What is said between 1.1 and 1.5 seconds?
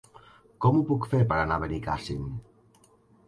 fer per